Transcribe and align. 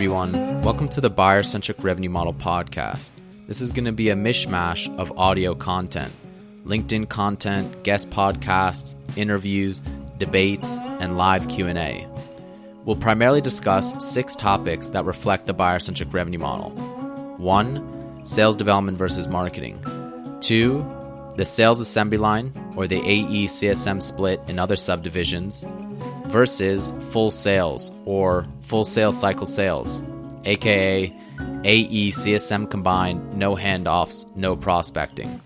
everyone. 0.00 0.62
Welcome 0.62 0.88
to 0.88 1.00
the 1.02 1.10
Buyer 1.10 1.42
Centric 1.42 1.84
Revenue 1.84 2.08
Model 2.08 2.32
podcast. 2.32 3.10
This 3.46 3.60
is 3.60 3.70
going 3.70 3.84
to 3.84 3.92
be 3.92 4.08
a 4.08 4.14
mishmash 4.14 4.88
of 4.98 5.12
audio 5.18 5.54
content, 5.54 6.10
LinkedIn 6.64 7.10
content, 7.10 7.82
guest 7.82 8.08
podcasts, 8.08 8.94
interviews, 9.14 9.82
debates, 10.16 10.78
and 11.00 11.18
live 11.18 11.46
Q&A. 11.48 12.08
We'll 12.86 12.96
primarily 12.96 13.42
discuss 13.42 14.02
six 14.02 14.34
topics 14.34 14.88
that 14.88 15.04
reflect 15.04 15.44
the 15.44 15.52
buyer 15.52 15.78
centric 15.78 16.14
revenue 16.14 16.38
model. 16.38 16.70
1. 17.36 18.24
Sales 18.24 18.56
development 18.56 18.96
versus 18.96 19.28
marketing. 19.28 19.78
2. 20.40 21.32
The 21.36 21.44
sales 21.44 21.78
assembly 21.78 22.16
line, 22.16 22.54
or 22.74 22.86
the 22.86 23.00
AE 23.00 23.48
CSM 23.48 24.00
split 24.00 24.40
in 24.48 24.58
other 24.58 24.76
subdivisions, 24.76 25.66
versus 26.30 26.92
full 27.10 27.30
sales, 27.30 27.90
or 28.04 28.46
full 28.62 28.84
sales 28.84 29.18
cycle 29.18 29.46
sales, 29.46 30.02
aka 30.44 31.12
AE 31.64 32.12
CSM 32.12 32.70
combined, 32.70 33.34
no 33.34 33.56
handoffs, 33.56 34.26
no 34.36 34.56
prospecting. 34.56 35.40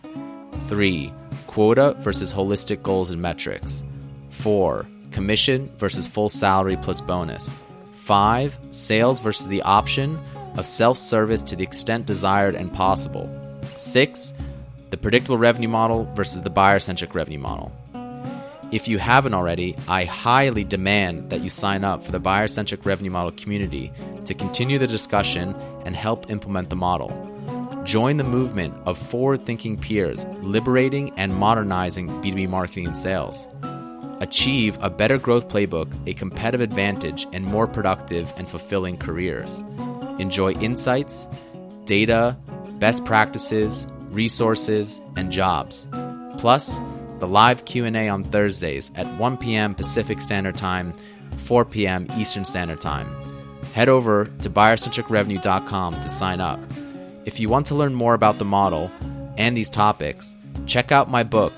3. 0.68 1.12
Quota 1.46 1.96
versus 2.00 2.32
holistic 2.32 2.82
goals 2.82 3.10
and 3.10 3.20
metrics. 3.20 3.84
4 4.30 4.86
commission 5.14 5.70
versus 5.78 6.06
full 6.08 6.28
salary 6.28 6.76
plus 6.76 7.00
bonus. 7.00 7.54
Five, 7.94 8.58
sales 8.70 9.20
versus 9.20 9.48
the 9.48 9.62
option 9.62 10.18
of 10.58 10.66
self 10.66 10.98
service 10.98 11.40
to 11.42 11.56
the 11.56 11.62
extent 11.62 12.04
desired 12.04 12.54
and 12.54 12.70
possible. 12.70 13.30
Six, 13.78 14.34
the 14.90 14.96
predictable 14.96 15.38
revenue 15.38 15.68
model 15.68 16.04
versus 16.14 16.42
the 16.42 16.50
buyer 16.50 16.80
centric 16.80 17.14
revenue 17.14 17.38
model. 17.38 17.72
If 18.74 18.88
you 18.88 18.98
haven't 18.98 19.34
already, 19.34 19.76
I 19.86 20.04
highly 20.04 20.64
demand 20.64 21.30
that 21.30 21.42
you 21.42 21.48
sign 21.48 21.84
up 21.84 22.04
for 22.04 22.10
the 22.10 22.18
buyer 22.18 22.48
centric 22.48 22.84
revenue 22.84 23.12
model 23.12 23.30
community 23.30 23.92
to 24.24 24.34
continue 24.34 24.80
the 24.80 24.88
discussion 24.88 25.54
and 25.84 25.94
help 25.94 26.28
implement 26.28 26.70
the 26.70 26.76
model. 26.76 27.12
Join 27.84 28.16
the 28.16 28.24
movement 28.24 28.74
of 28.84 28.98
forward 28.98 29.42
thinking 29.42 29.78
peers 29.78 30.26
liberating 30.42 31.12
and 31.16 31.32
modernizing 31.32 32.08
B2B 32.08 32.48
marketing 32.48 32.88
and 32.88 32.98
sales 32.98 33.46
achieve 34.20 34.76
a 34.80 34.90
better 34.90 35.18
growth 35.18 35.48
playbook, 35.48 35.88
a 36.08 36.14
competitive 36.14 36.60
advantage, 36.60 37.26
and 37.32 37.44
more 37.44 37.68
productive 37.68 38.32
and 38.36 38.48
fulfilling 38.48 38.96
careers. 38.96 39.62
Enjoy 40.18 40.52
insights, 40.54 41.28
data, 41.84 42.36
best 42.78 43.04
practices, 43.04 43.86
resources, 44.10 45.00
and 45.16 45.30
jobs. 45.30 45.88
Plus, 46.38 46.80
the 47.18 47.28
live 47.28 47.64
Q&A 47.64 48.08
on 48.08 48.24
Thursdays 48.24 48.90
at 48.94 49.06
1 49.18 49.36
p.m. 49.38 49.74
Pacific 49.74 50.20
Standard 50.20 50.56
Time, 50.56 50.92
4 51.38 51.64
p.m. 51.64 52.06
Eastern 52.16 52.44
Standard 52.44 52.80
Time. 52.80 53.08
Head 53.72 53.88
over 53.88 54.26
to 54.26 54.50
buyercentricrevenue.com 54.50 55.94
to 55.94 56.08
sign 56.08 56.40
up. 56.40 56.60
If 57.24 57.40
you 57.40 57.48
want 57.48 57.66
to 57.66 57.74
learn 57.74 57.94
more 57.94 58.14
about 58.14 58.38
the 58.38 58.44
model 58.44 58.90
and 59.36 59.56
these 59.56 59.70
topics, 59.70 60.36
check 60.66 60.92
out 60.92 61.10
my 61.10 61.22
book, 61.22 61.52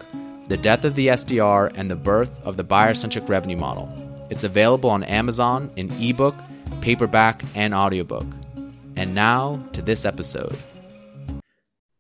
the 0.49 0.57
Death 0.57 0.85
of 0.85 0.95
the 0.95 1.09
SDR 1.09 1.73
and 1.75 1.91
the 1.91 1.97
Birth 1.97 2.31
of 2.45 2.57
the 2.57 2.65
Buyer 2.65 2.95
Centric 2.95 3.29
Revenue 3.29 3.57
Model. 3.57 3.93
It's 4.31 4.45
available 4.45 4.91
on 4.91 5.03
Amazon 5.05 5.71
in 5.77 5.91
ebook, 6.01 6.35
paperback, 6.81 7.43
and 7.55 7.75
audiobook. 7.75 8.27
And 8.97 9.15
now 9.15 9.63
to 9.73 9.83
this 9.83 10.05
episode. 10.05 10.57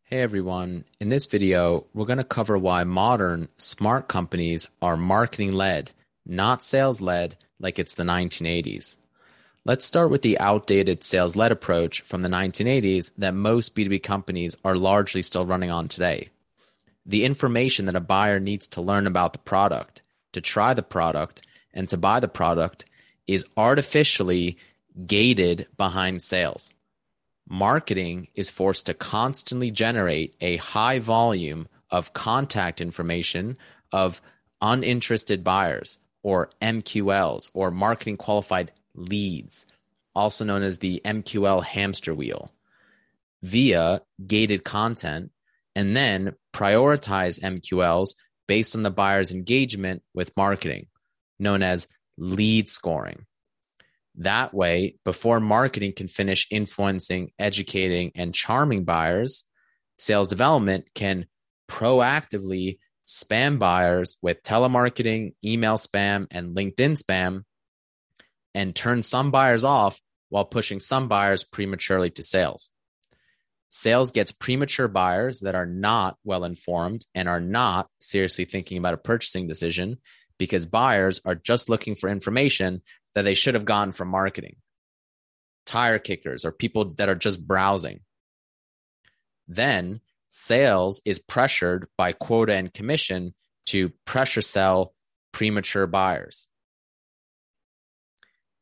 Hey 0.09 0.21
everyone, 0.21 0.85
in 1.01 1.09
this 1.09 1.27
video, 1.27 1.87
we're 1.93 2.07
going 2.07 2.19
to 2.19 2.25
cover 2.25 2.57
why 2.57 2.85
modern, 2.85 3.49
smart 3.57 4.07
companies 4.07 4.69
are 4.81 4.97
marketing 4.97 5.51
led, 5.51 5.91
not 6.25 6.63
sales 6.63 7.01
led 7.01 7.37
like 7.59 7.79
it's 7.81 7.95
the 7.95 8.05
1980s. 8.05 8.99
Let's 9.65 9.85
start 9.85 10.11
with 10.11 10.23
the 10.23 10.39
outdated 10.39 11.03
sales 11.03 11.35
led 11.35 11.51
approach 11.51 12.03
from 12.03 12.23
the 12.23 12.29
1980s 12.29 13.11
that 13.19 13.35
most 13.35 13.75
B2B 13.75 14.03
companies 14.05 14.57
are 14.65 14.77
largely 14.77 15.23
still 15.23 15.45
running 15.45 15.71
on 15.73 15.89
today 15.89 16.31
the 17.07 17.25
information 17.25 17.87
that 17.87 17.95
a 17.95 18.01
buyer 18.01 18.41
needs 18.41 18.67
to 18.67 18.81
learn 18.81 19.07
about 19.07 19.33
the 19.33 19.39
product, 19.39 20.03
to 20.33 20.41
try 20.41 20.75
the 20.75 20.83
product, 20.83 21.41
and 21.73 21.89
to 21.89 21.97
buy 21.97 22.19
the 22.21 22.29
product 22.29 22.85
is 23.27 23.47
artificially 23.57 24.59
gated 25.07 25.67
behind 25.77 26.21
sales. 26.21 26.73
Marketing 27.49 28.29
is 28.35 28.51
forced 28.51 28.87
to 28.87 28.95
constantly 28.95 29.71
generate 29.71 30.35
a 30.41 30.57
high 30.57 30.99
volume 30.99 31.69
of 31.91 32.13
contact 32.13 32.81
information 32.81 33.57
of 33.93 34.21
uninterested 34.61 35.45
buyers 35.45 35.99
or 36.23 36.51
MQLs 36.61 37.51
or 37.55 37.71
marketing 37.71 38.17
qualified 38.17 38.73
leads, 38.95 39.67
also 40.15 40.45
known 40.45 40.63
as 40.63 40.79
the 40.79 41.01
MQL 41.05 41.63
hamster 41.63 42.15
wheel, 42.15 42.51
via 43.43 44.03
gated 44.27 44.65
content 44.65 45.31
and 45.77 45.97
then 45.97 46.35
prioritize 46.53 47.41
MQLs 47.41 48.17
based 48.49 48.75
on 48.75 48.83
the 48.83 48.91
buyer's 48.91 49.31
engagement 49.31 50.03
with 50.15 50.37
marketing, 50.37 50.87
known 51.39 51.63
as 51.63 51.87
lead 52.19 52.69
scoring. 52.69 53.27
That 54.17 54.55
way, 54.55 54.97
before 55.05 55.41
marketing 55.41 55.93
can 55.95 56.09
finish 56.09 56.47
influencing, 56.51 57.33
educating, 57.39 58.13
and 58.15 58.35
charming 58.35 58.85
buyers, 58.85 59.45
sales 59.99 60.29
development 60.29 60.87
can 60.95 61.27
proactively 61.69 62.79
spam 63.07 63.59
buyers 63.59 64.17
with 64.23 64.43
telemarketing, 64.43 65.35
email 65.45 65.77
spam, 65.77 66.27
and 66.31 66.57
LinkedIn 66.57 67.01
spam, 67.01 67.43
and 68.55 68.75
turn 68.75 69.03
some 69.03 69.31
buyers 69.31 69.65
off 69.65 70.01
while 70.31 70.45
pushing 70.45 70.81
some 70.81 71.09
buyers 71.09 71.45
prematurely 71.45 72.11
to 72.11 72.23
sales. 72.23 72.71
Sales 73.69 74.11
gets 74.11 74.33
premature 74.33 74.89
buyers 74.89 75.41
that 75.41 75.55
are 75.55 75.67
not 75.67 76.17
well 76.25 76.45
informed 76.45 77.05
and 77.15 77.29
are 77.29 77.41
not 77.41 77.89
seriously 78.01 78.45
thinking 78.45 78.79
about 78.79 78.95
a 78.95 78.99
purchasing 78.99 79.47
decision 79.47 79.99
because 80.39 80.67
buyers 80.67 81.21
are 81.25 81.35
just 81.35 81.69
looking 81.69 81.95
for 81.95 82.09
information 82.09 82.83
that 83.17 83.23
they 83.23 83.35
should 83.35 83.55
have 83.55 83.65
gotten 83.65 83.93
from 83.93 84.09
marketing. 84.09 84.57
Tire 85.65 85.99
kickers 85.99 86.45
or 86.45 86.53
people 86.53 86.95
that 86.97 87.09
are 87.09 87.15
just 87.15 87.45
browsing. 87.45 88.01
Then 89.49 90.03
sales 90.29 91.01
is 91.07 91.19
pressured 91.19 91.89
by 91.97 92.13
quota 92.13 92.55
and 92.55 92.73
commission 92.73 93.35
to 93.69 93.91
pressure 94.05 94.43
sell 94.43 94.93
premature 95.33 95.87
buyers. 95.87 96.47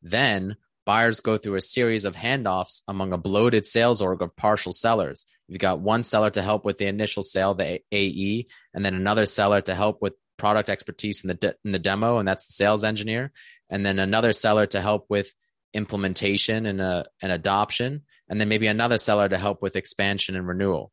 Then 0.02 0.56
buyers 0.86 1.18
go 1.18 1.36
through 1.36 1.56
a 1.56 1.60
series 1.60 2.04
of 2.04 2.14
handoffs 2.14 2.82
among 2.86 3.12
a 3.12 3.18
bloated 3.18 3.66
sales 3.66 4.00
org 4.00 4.22
of 4.22 4.36
partial 4.36 4.70
sellers. 4.70 5.26
You've 5.48 5.58
got 5.58 5.80
one 5.80 6.04
seller 6.04 6.30
to 6.30 6.42
help 6.42 6.64
with 6.64 6.78
the 6.78 6.86
initial 6.86 7.24
sale, 7.24 7.54
the 7.54 7.80
AE, 7.90 8.46
and 8.72 8.84
then 8.84 8.94
another 8.94 9.26
seller 9.26 9.62
to 9.62 9.74
help 9.74 10.00
with 10.00 10.14
product 10.36 10.68
expertise 10.68 11.22
in 11.22 11.28
the 11.28 11.34
de- 11.34 11.54
in 11.64 11.72
the 11.72 11.78
demo, 11.78 12.18
and 12.18 12.26
that's 12.26 12.46
the 12.46 12.52
sales 12.52 12.84
engineer, 12.84 13.32
and 13.70 13.84
then 13.84 13.98
another 13.98 14.32
seller 14.32 14.66
to 14.66 14.80
help 14.80 15.06
with 15.08 15.32
implementation 15.72 16.66
and 16.66 16.80
uh, 16.80 17.04
and 17.20 17.32
adoption, 17.32 18.02
and 18.28 18.40
then 18.40 18.48
maybe 18.48 18.66
another 18.66 18.98
seller 18.98 19.28
to 19.28 19.38
help 19.38 19.62
with 19.62 19.76
expansion 19.76 20.36
and 20.36 20.46
renewal. 20.46 20.92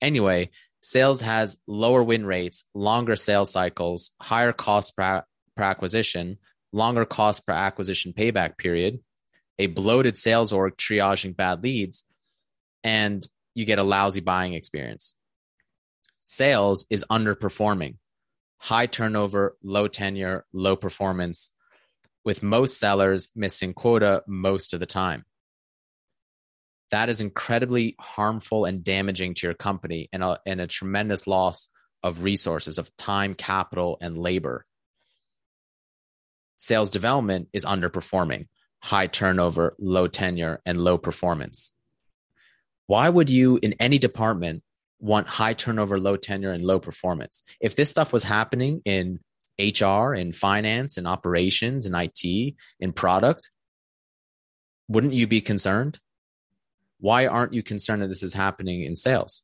Anyway, 0.00 0.50
sales 0.80 1.20
has 1.20 1.58
lower 1.66 2.02
win 2.02 2.24
rates, 2.24 2.64
longer 2.74 3.16
sales 3.16 3.50
cycles, 3.50 4.12
higher 4.20 4.52
cost 4.52 4.96
per, 4.96 5.24
per 5.56 5.62
acquisition, 5.62 6.38
longer 6.72 7.04
cost 7.04 7.46
per 7.46 7.52
acquisition 7.52 8.12
payback 8.12 8.56
period, 8.56 9.00
a 9.58 9.66
bloated 9.66 10.16
sales 10.16 10.52
org 10.52 10.76
triaging 10.76 11.36
bad 11.36 11.62
leads, 11.62 12.04
and 12.82 13.26
you 13.54 13.64
get 13.64 13.78
a 13.78 13.82
lousy 13.82 14.20
buying 14.20 14.54
experience. 14.54 15.14
Sales 16.22 16.86
is 16.90 17.04
underperforming, 17.10 17.96
high 18.58 18.86
turnover, 18.86 19.56
low 19.62 19.88
tenure, 19.88 20.44
low 20.52 20.76
performance, 20.76 21.50
with 22.24 22.42
most 22.42 22.78
sellers 22.78 23.30
missing 23.34 23.72
quota 23.72 24.22
most 24.26 24.74
of 24.74 24.80
the 24.80 24.86
time. 24.86 25.24
That 26.90 27.08
is 27.08 27.20
incredibly 27.20 27.94
harmful 27.98 28.64
and 28.64 28.82
damaging 28.84 29.34
to 29.34 29.46
your 29.46 29.54
company 29.54 30.08
and 30.12 30.22
a, 30.22 30.40
and 30.44 30.60
a 30.60 30.66
tremendous 30.66 31.26
loss 31.26 31.68
of 32.02 32.24
resources, 32.24 32.78
of 32.78 32.94
time, 32.96 33.34
capital, 33.34 33.96
and 34.00 34.18
labor 34.18 34.66
sales 36.60 36.90
development 36.90 37.48
is 37.54 37.64
underperforming, 37.64 38.46
high 38.82 39.06
turnover, 39.06 39.74
low 39.78 40.06
tenure, 40.06 40.60
and 40.66 40.76
low 40.76 40.98
performance. 40.98 41.72
Why 42.86 43.08
would 43.08 43.30
you, 43.30 43.58
in 43.62 43.74
any 43.80 43.98
department, 43.98 44.62
want 45.00 45.26
high 45.26 45.54
turnover, 45.54 45.98
low 45.98 46.16
tenure, 46.16 46.52
and 46.52 46.64
low 46.64 46.78
performance? 46.78 47.42
If 47.60 47.76
this 47.76 47.90
stuff 47.90 48.12
was 48.12 48.24
happening 48.24 48.82
in 48.84 49.20
HR, 49.58 50.14
in 50.14 50.32
finance, 50.32 50.96
in 50.96 51.06
operations, 51.06 51.86
in 51.86 51.94
IT, 51.94 52.54
in 52.78 52.92
product, 52.92 53.50
wouldn't 54.88 55.12
you 55.12 55.26
be 55.26 55.40
concerned? 55.40 55.98
Why 56.98 57.26
aren't 57.26 57.54
you 57.54 57.62
concerned 57.62 58.02
that 58.02 58.08
this 58.08 58.22
is 58.22 58.34
happening 58.34 58.82
in 58.82 58.96
sales? 58.96 59.42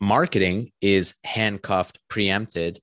Marketing 0.00 0.70
is 0.80 1.14
handcuffed, 1.24 1.98
preempted 2.08 2.80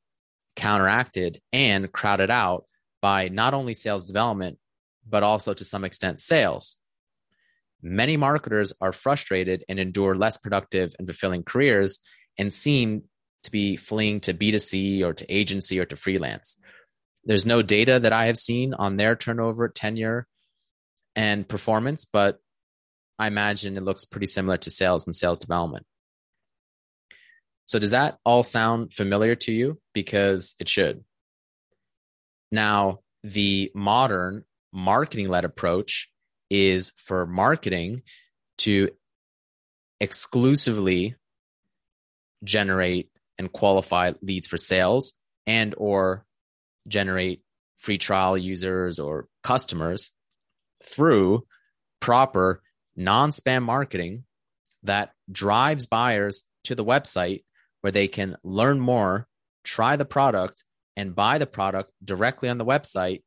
counteracted 0.56 1.42
and 1.54 1.92
crowded 1.92 2.30
out 2.30 2.66
by 3.02 3.30
not 3.30 3.54
only 3.54 3.74
sales 3.74 4.06
development, 4.06 4.58
but 5.08 5.24
also 5.24 5.54
to 5.54 5.64
some 5.64 5.84
extent 5.84 6.22
sales. 6.22 6.78
Many 7.88 8.18
marketers 8.18 8.74
are 8.82 8.92
frustrated 8.92 9.64
and 9.70 9.80
endure 9.80 10.16
less 10.16 10.40
productive 10.40 10.96
and 10.98 11.08
fulfilling 11.08 11.44
careers 11.44 12.00
and 12.36 12.52
seem 12.52 13.04
to 13.44 13.52
be 13.52 13.78
fleeing 13.78 14.22
to 14.22 14.34
B2C 14.34 15.04
or 15.04 15.14
to 15.14 15.32
agency 15.32 15.80
or 15.80 15.86
to 15.86 15.96
freelance. 15.96 16.58
There's 17.26 17.46
no 17.46 17.62
data 17.62 18.00
that 18.00 18.12
I 18.12 18.26
have 18.26 18.38
seen 18.38 18.74
on 18.74 18.98
their 18.98 19.16
turnover, 19.16 19.70
tenure, 19.70 20.26
and 21.16 21.48
performance, 21.48 22.06
but 22.06 22.40
I 23.20 23.28
imagine 23.28 23.78
it 23.78 23.84
looks 23.84 24.04
pretty 24.04 24.26
similar 24.26 24.58
to 24.58 24.72
sales 24.72 25.06
and 25.06 25.16
sales 25.16 25.38
development. 25.38 25.86
So, 27.68 27.78
does 27.78 27.92
that 27.92 28.18
all 28.26 28.42
sound 28.42 28.94
familiar 28.94 29.36
to 29.36 29.52
you? 29.52 29.80
Because 29.94 30.56
it 30.60 30.70
should. 30.70 31.04
Now, 32.52 33.02
the 33.24 33.72
modern 33.76 34.44
marketing 34.74 35.28
led 35.28 35.46
approach 35.46 36.10
is 36.50 36.92
for 36.98 37.26
marketing 37.26 38.02
to 38.60 38.90
exclusively 40.00 41.16
generate 42.44 43.10
and 43.38 43.52
qualify 43.52 44.14
leads 44.22 44.48
for 44.48 44.58
sales 44.58 45.14
and 45.48 45.74
or 45.78 46.26
generate 46.88 47.42
free 47.78 47.98
trial 47.98 48.38
users 48.38 49.00
or 49.00 49.28
customers 49.44 50.12
through 50.84 51.46
proper 52.00 52.62
non-spam 52.96 53.64
marketing 53.64 54.24
that 54.84 55.12
drives 55.32 55.86
buyers 55.86 56.44
to 56.64 56.76
the 56.76 56.86
website 56.86 57.44
where 57.82 57.92
they 57.92 58.08
can 58.08 58.36
learn 58.44 58.80
more, 58.80 59.28
try 59.64 59.96
the 59.96 60.06
product 60.06 60.64
and 60.96 61.16
buy 61.16 61.38
the 61.38 61.48
product 61.48 61.92
directly 62.04 62.50
on 62.50 62.58
the 62.58 62.66
website 62.66 63.24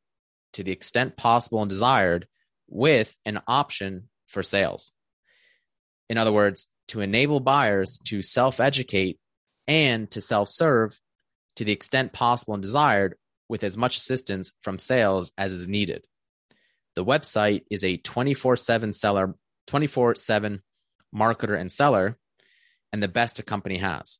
to 0.53 0.63
the 0.63 0.71
extent 0.71 1.15
possible 1.15 1.61
and 1.61 1.69
desired 1.69 2.27
with 2.69 3.15
an 3.25 3.41
option 3.47 4.09
for 4.27 4.43
sales. 4.43 4.93
In 6.09 6.17
other 6.17 6.31
words, 6.31 6.67
to 6.89 7.01
enable 7.01 7.39
buyers 7.39 7.99
to 8.05 8.21
self 8.21 8.59
educate 8.59 9.19
and 9.67 10.09
to 10.11 10.21
self 10.21 10.49
serve 10.49 10.99
to 11.55 11.65
the 11.65 11.71
extent 11.71 12.13
possible 12.13 12.53
and 12.53 12.63
desired 12.63 13.15
with 13.47 13.63
as 13.63 13.77
much 13.77 13.97
assistance 13.97 14.51
from 14.61 14.77
sales 14.77 15.31
as 15.37 15.51
is 15.51 15.67
needed. 15.67 16.03
The 16.95 17.05
website 17.05 17.63
is 17.69 17.83
a 17.83 17.97
24 17.97 18.55
7 18.55 18.93
seller, 18.93 19.35
24 19.67 20.15
7 20.15 20.61
marketer 21.15 21.59
and 21.59 21.71
seller, 21.71 22.17
and 22.91 23.01
the 23.01 23.07
best 23.07 23.39
a 23.39 23.43
company 23.43 23.77
has. 23.77 24.19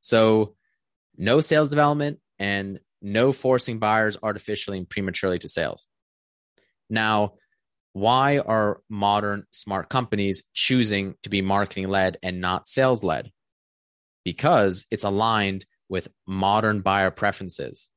So, 0.00 0.54
no 1.16 1.40
sales 1.40 1.70
development 1.70 2.20
and 2.38 2.80
no 3.02 3.32
forcing 3.32 3.78
buyers 3.78 4.16
artificially 4.22 4.78
and 4.78 4.88
prematurely 4.88 5.38
to 5.40 5.48
sales. 5.48 5.88
Now, 6.90 7.34
why 7.92 8.38
are 8.38 8.80
modern 8.88 9.44
smart 9.50 9.88
companies 9.88 10.44
choosing 10.52 11.14
to 11.22 11.28
be 11.28 11.42
marketing 11.42 11.88
led 11.88 12.18
and 12.22 12.40
not 12.40 12.68
sales 12.68 13.02
led? 13.02 13.32
Because 14.24 14.86
it's 14.90 15.04
aligned 15.04 15.66
with 15.88 16.08
modern 16.26 16.80
buyer 16.80 17.10
preferences. 17.10 17.90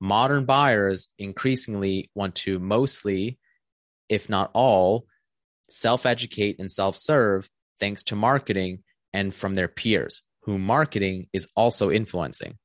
Modern 0.00 0.46
buyers 0.46 1.08
increasingly 1.18 2.10
want 2.14 2.34
to 2.36 2.58
mostly, 2.58 3.38
if 4.08 4.30
not 4.30 4.50
all, 4.54 5.06
self 5.68 6.06
educate 6.06 6.58
and 6.58 6.70
self 6.70 6.96
serve 6.96 7.48
thanks 7.78 8.02
to 8.04 8.16
marketing 8.16 8.82
and 9.12 9.34
from 9.34 9.54
their 9.54 9.68
peers, 9.68 10.22
whom 10.42 10.62
marketing 10.62 11.28
is 11.32 11.48
also 11.54 11.90
influencing. 11.90 12.56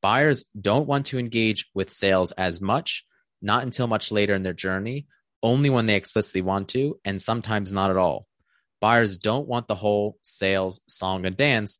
Buyers 0.00 0.44
don't 0.58 0.88
want 0.88 1.06
to 1.06 1.18
engage 1.18 1.66
with 1.74 1.92
sales 1.92 2.32
as 2.32 2.60
much, 2.60 3.04
not 3.42 3.64
until 3.64 3.86
much 3.86 4.10
later 4.10 4.34
in 4.34 4.42
their 4.42 4.52
journey, 4.52 5.06
only 5.42 5.68
when 5.68 5.86
they 5.86 5.96
explicitly 5.96 6.40
want 6.40 6.68
to, 6.68 6.98
and 7.04 7.20
sometimes 7.20 7.72
not 7.72 7.90
at 7.90 7.96
all. 7.96 8.26
Buyers 8.80 9.16
don't 9.16 9.48
want 9.48 9.68
the 9.68 9.74
whole 9.74 10.18
sales 10.22 10.80
song 10.86 11.26
and 11.26 11.36
dance 11.36 11.78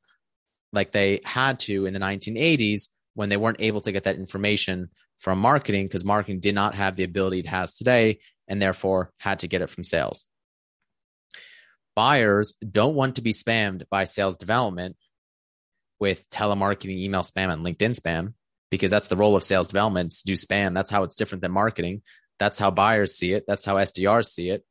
like 0.72 0.92
they 0.92 1.20
had 1.24 1.58
to 1.60 1.86
in 1.86 1.94
the 1.94 2.00
1980s 2.00 2.88
when 3.14 3.28
they 3.28 3.36
weren't 3.36 3.60
able 3.60 3.80
to 3.82 3.92
get 3.92 4.04
that 4.04 4.16
information 4.16 4.90
from 5.18 5.38
marketing 5.38 5.86
because 5.86 6.04
marketing 6.04 6.40
did 6.40 6.54
not 6.54 6.74
have 6.74 6.96
the 6.96 7.04
ability 7.04 7.40
it 7.40 7.46
has 7.46 7.74
today 7.76 8.18
and 8.48 8.60
therefore 8.60 9.12
had 9.18 9.40
to 9.40 9.48
get 9.48 9.62
it 9.62 9.70
from 9.70 9.84
sales. 9.84 10.26
Buyers 11.94 12.54
don't 12.54 12.94
want 12.94 13.16
to 13.16 13.22
be 13.22 13.32
spammed 13.32 13.84
by 13.90 14.04
sales 14.04 14.36
development 14.36 14.96
with 16.00 16.28
telemarketing, 16.30 16.98
email 16.98 17.22
spam, 17.22 17.52
and 17.52 17.64
LinkedIn 17.64 17.98
spam 17.98 18.34
because 18.72 18.90
that's 18.90 19.08
the 19.08 19.16
role 19.16 19.36
of 19.36 19.42
sales 19.42 19.68
development 19.68 20.12
to 20.12 20.24
do 20.24 20.32
spam. 20.32 20.72
That's 20.72 20.90
how 20.90 21.02
it's 21.04 21.14
different 21.14 21.42
than 21.42 21.52
marketing. 21.52 22.00
That's 22.38 22.58
how 22.58 22.70
buyers 22.70 23.14
see 23.14 23.34
it. 23.34 23.44
That's 23.46 23.66
how 23.66 23.74
SDRs 23.74 24.24
see 24.24 24.48
it. 24.48 24.64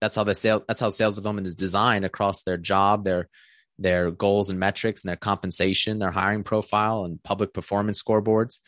That's 0.00 0.16
how 0.16 0.24
the 0.24 0.34
sale. 0.34 0.64
That's 0.66 0.80
how 0.80 0.88
sales 0.88 1.16
development 1.16 1.46
is 1.46 1.54
designed 1.54 2.06
across 2.06 2.42
their 2.42 2.56
job, 2.56 3.04
their 3.04 3.28
their 3.78 4.10
goals 4.10 4.48
and 4.48 4.58
metrics, 4.58 5.02
and 5.02 5.10
their 5.10 5.16
compensation, 5.16 5.98
their 5.98 6.10
hiring 6.10 6.42
profile, 6.42 7.04
and 7.04 7.22
public 7.22 7.52
performance 7.52 8.02
scoreboards. 8.02 8.60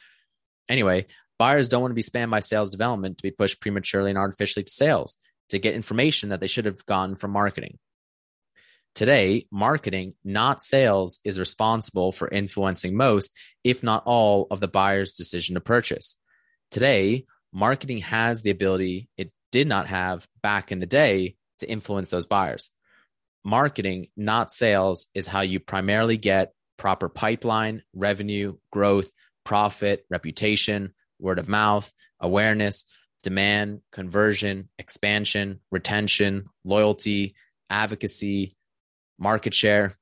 Anyway, 0.69 1.07
buyers 1.39 1.69
don't 1.69 1.81
want 1.81 1.93
to 1.93 1.95
be 1.95 2.03
spammed 2.03 2.31
by 2.31 2.41
sales 2.41 2.69
development 2.69 3.17
to 3.17 3.23
be 3.23 3.31
pushed 3.31 3.63
prematurely 3.63 4.11
and 4.11 4.19
artificially 4.19 4.65
to 4.65 4.71
sales 4.71 5.17
to 5.49 5.59
get 5.59 5.75
information 5.75 6.29
that 6.29 6.41
they 6.41 6.47
should 6.47 6.67
have 6.67 6.85
gotten 6.85 7.17
from 7.17 7.31
marketing. 7.31 7.79
Today, 8.95 9.47
marketing, 9.51 10.15
not 10.25 10.61
sales, 10.61 11.21
is 11.25 11.39
responsible 11.39 12.13
for 12.13 12.29
influencing 12.29 12.97
most, 12.97 13.37
if 13.63 13.83
not 13.83 14.03
all, 14.05 14.47
of 14.51 14.61
the 14.61 14.69
buyer's 14.69 15.15
decision 15.15 15.55
to 15.55 15.61
purchase. 15.61 16.17
Today, 16.71 17.25
marketing 17.53 17.99
has 17.99 18.43
the 18.43 18.51
ability 18.51 19.09
it 19.17 19.31
did 19.53 19.67
not 19.69 19.87
have 19.87 20.27
back 20.43 20.73
in 20.73 20.81
the 20.81 20.87
day 20.87 21.37
to 21.61 21.71
influence 21.71 22.09
those 22.09 22.27
buyers. 22.27 22.71
Marketing, 23.45 24.09
not 24.17 24.53
sales, 24.53 25.07
is 25.15 25.27
how 25.27 25.41
you 25.41 25.61
primarily 25.61 26.17
get 26.17 26.53
proper 26.77 27.09
pipeline, 27.09 27.83
revenue, 27.95 28.57
growth, 28.73 29.11
profit, 29.45 30.05
reputation, 30.11 30.93
word 31.19 31.39
of 31.39 31.49
mouth, 31.49 31.91
awareness, 32.21 32.85
demand, 33.23 33.81
conversion, 33.93 34.69
expansion, 34.79 35.61
retention, 35.71 36.47
loyalty, 36.65 37.35
advocacy, 37.69 38.57
market 39.21 39.55
share. 39.55 39.97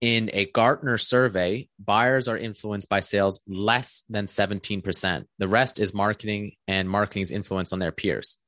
In 0.00 0.30
a 0.32 0.46
Gartner 0.46 0.98
survey, 0.98 1.68
buyers 1.78 2.26
are 2.26 2.36
influenced 2.36 2.88
by 2.88 3.00
sales 3.00 3.40
less 3.46 4.02
than 4.10 4.26
17%. 4.26 5.24
The 5.38 5.48
rest 5.48 5.78
is 5.78 5.94
marketing 5.94 6.56
and 6.66 6.90
marketing's 6.90 7.30
influence 7.30 7.72
on 7.72 7.78
their 7.78 7.92
peers. 7.92 8.38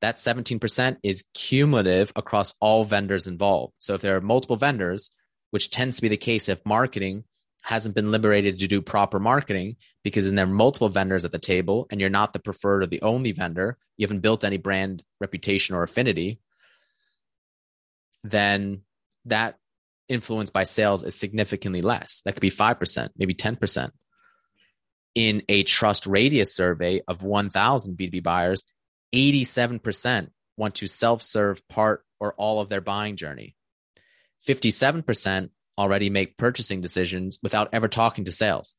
That 0.00 0.16
17% 0.16 0.98
is 1.02 1.24
cumulative 1.34 2.12
across 2.14 2.54
all 2.60 2.84
vendors 2.84 3.26
involved. 3.26 3.74
So 3.78 3.94
if 3.94 4.00
there 4.00 4.16
are 4.16 4.20
multiple 4.20 4.56
vendors, 4.56 5.10
which 5.50 5.70
tends 5.70 5.96
to 5.96 6.02
be 6.02 6.08
the 6.08 6.16
case 6.16 6.48
if 6.48 6.64
marketing 6.64 7.24
hasn't 7.62 7.94
been 7.94 8.10
liberated 8.10 8.58
to 8.58 8.68
do 8.68 8.82
proper 8.82 9.18
marketing 9.20 9.76
because 10.02 10.26
then 10.26 10.34
there 10.34 10.44
are 10.44 10.48
multiple 10.48 10.88
vendors 10.88 11.24
at 11.24 11.30
the 11.30 11.38
table 11.38 11.86
and 11.90 12.00
you're 12.00 12.10
not 12.10 12.32
the 12.32 12.40
preferred 12.40 12.82
or 12.82 12.86
the 12.86 13.02
only 13.02 13.32
vendor, 13.32 13.78
you 13.96 14.06
haven't 14.06 14.20
built 14.20 14.44
any 14.44 14.56
brand 14.56 15.02
reputation 15.20 15.76
or 15.76 15.84
affinity, 15.84 16.40
then 18.24 18.82
that 19.26 19.58
influence 20.08 20.50
by 20.50 20.64
sales 20.64 21.04
is 21.04 21.14
significantly 21.14 21.82
less. 21.82 22.22
That 22.24 22.34
could 22.34 22.40
be 22.40 22.50
5%, 22.50 23.08
maybe 23.16 23.34
10%. 23.34 23.90
In 25.14 25.42
a 25.48 25.64
TrustRadius 25.64 26.48
survey 26.48 27.02
of 27.06 27.22
1,000 27.22 27.96
B2B 27.96 28.22
buyers, 28.22 28.64
87% 29.14 30.28
want 30.56 30.76
to 30.76 30.86
self 30.86 31.22
serve 31.22 31.66
part 31.68 32.04
or 32.18 32.34
all 32.34 32.60
of 32.60 32.68
their 32.68 32.80
buying 32.80 33.16
journey. 33.16 33.56
57% 34.46 35.50
already 35.78 36.10
make 36.10 36.36
purchasing 36.36 36.80
decisions 36.80 37.38
without 37.42 37.68
ever 37.72 37.88
talking 37.88 38.24
to 38.24 38.32
sales. 38.32 38.76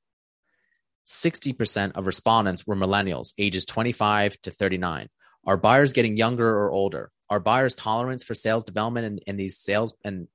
60% 1.06 1.94
of 1.96 2.08
respondents 2.08 2.66
were 2.66 2.76
millennials, 2.76 3.34
ages 3.38 3.66
25 3.66 4.40
to 4.42 4.52
39. 4.52 5.10
Are 5.46 5.58
buyers 5.58 5.94
getting 5.94 6.18
younger 6.18 6.48
or 6.48 6.72
older? 6.72 7.12
Are 7.34 7.40
buyers' 7.40 7.74
tolerance 7.74 8.24
for 8.24 8.36
sales 8.36 8.64
development 8.64 9.08
and, 9.08 9.24
and 9.26 9.40
these 9.40 9.58
sales 9.58 9.96
and 10.06 10.28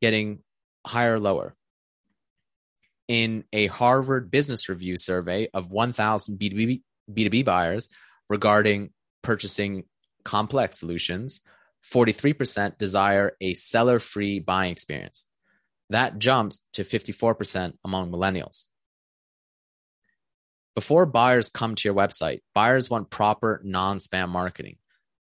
getting 0.00 0.38
higher 0.86 1.16
or 1.16 1.20
lower? 1.20 1.54
In 3.06 3.44
a 3.52 3.66
Harvard 3.66 4.30
Business 4.30 4.70
Review 4.70 4.96
survey 4.96 5.50
of 5.52 5.70
1,000 5.70 6.38
B2B, 6.38 6.80
B2B 7.12 7.44
buyers 7.44 7.90
regarding 8.30 8.94
purchasing 9.20 9.84
complex 10.24 10.78
solutions, 10.80 11.42
43% 11.92 12.78
desire 12.78 13.36
a 13.42 13.52
seller 13.52 13.98
free 13.98 14.38
buying 14.38 14.72
experience. 14.72 15.26
That 15.90 16.18
jumps 16.18 16.62
to 16.72 16.84
54% 16.84 17.74
among 17.84 18.10
millennials. 18.10 18.68
Before 20.74 21.04
buyers 21.04 21.50
come 21.50 21.74
to 21.74 21.86
your 21.86 21.94
website, 21.94 22.40
buyers 22.54 22.88
want 22.88 23.10
proper 23.10 23.60
non 23.62 23.98
spam 23.98 24.30
marketing, 24.30 24.78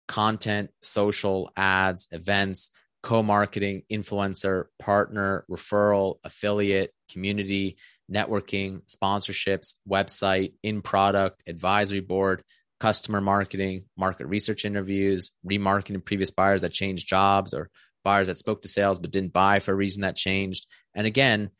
content, 0.08 0.70
social, 0.82 1.52
ads, 1.56 2.08
events, 2.10 2.70
co 3.02 3.22
marketing, 3.22 3.82
influencer, 3.90 4.64
partner, 4.80 5.44
referral, 5.48 6.16
affiliate, 6.24 6.92
community, 7.10 7.76
networking, 8.12 8.80
sponsorships, 8.86 9.74
website, 9.88 10.54
in 10.62 10.82
product, 10.82 11.42
advisory 11.46 12.00
board, 12.00 12.42
customer 12.80 13.20
marketing, 13.20 13.84
market 13.96 14.26
research 14.26 14.64
interviews, 14.64 15.32
remarketing 15.48 16.04
previous 16.04 16.30
buyers 16.30 16.62
that 16.62 16.72
changed 16.72 17.08
jobs 17.08 17.52
or 17.52 17.70
buyers 18.04 18.28
that 18.28 18.38
spoke 18.38 18.62
to 18.62 18.68
sales 18.68 18.98
but 18.98 19.10
didn't 19.10 19.32
buy 19.32 19.60
for 19.60 19.72
a 19.72 19.76
reason 19.76 20.02
that 20.02 20.16
changed. 20.16 20.66
And 20.94 21.06
again, 21.06 21.50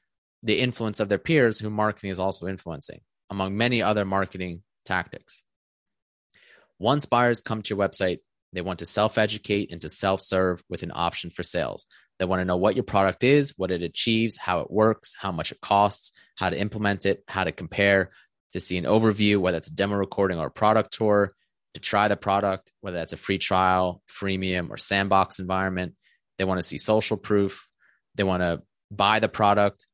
the 0.43 0.61
influence 0.61 1.01
of 1.01 1.09
their 1.09 1.19
peers 1.19 1.59
who 1.59 1.71
marketing 1.71 2.11
is 2.11 2.21
also 2.21 2.47
influencing, 2.47 3.01
among 3.29 3.57
many 3.57 3.83
other 3.83 4.05
marketing 4.05 4.63
tactics. 4.85 5.43
Once 6.79 7.07
buyers 7.07 7.41
come 7.41 7.61
to 7.63 7.75
your 7.75 7.79
website, 7.79 8.19
they 8.53 8.61
want 8.61 8.79
to 8.81 8.87
self 8.87 9.19
educate 9.19 9.71
and 9.73 9.81
to 9.83 9.89
self 9.89 10.21
serve 10.21 10.63
with 10.69 10.83
an 10.83 10.93
option 10.95 11.31
for 11.31 11.43
sales. 11.43 11.87
They 12.19 12.25
want 12.25 12.41
to 12.41 12.45
know 12.45 12.57
what 12.57 12.75
your 12.75 12.85
product 12.85 13.23
is, 13.23 13.55
what 13.57 13.71
it 13.71 13.83
achieves, 13.83 14.37
how 14.37 14.61
it 14.61 14.71
works, 14.71 15.15
how 15.17 15.31
much 15.31 15.53
it 15.53 15.61
costs, 15.61 16.13
how 16.37 16.49
to 16.49 16.59
implement 16.59 17.07
it, 17.07 17.23
how 17.29 17.45
to 17.45 17.53
compare, 17.53 18.11
to 18.53 18.61
see 18.61 18.77
an 18.77 18.85
overview, 18.85 19.39
whether 19.39 19.59
it's 19.59 19.69
a 19.69 19.75
demo 19.75 19.97
recording 19.97 20.39
or 20.39 20.47
a 20.47 20.51
product 20.51 20.93
tour, 20.93 21.31
to 21.75 21.81
try 21.81 22.09
the 22.09 22.17
product, 22.17 22.73
whether 22.81 22.97
that's 22.97 23.13
a 23.13 23.19
free 23.19 23.39
trial, 23.39 24.03
freemium, 24.11 24.71
or 24.71 24.77
sandbox 24.77 25.39
environment. 25.39 25.95
They 26.39 26.45
want 26.45 26.59
to 26.59 26.67
see 26.67 26.79
social 26.79 27.17
proof. 27.17 27.69
They 28.17 28.25
want 28.25 28.43
to 28.43 28.63
buy 28.91 29.21
the 29.21 29.29
product 29.29 29.87